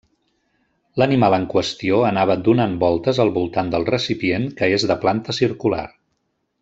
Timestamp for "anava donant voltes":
2.11-3.21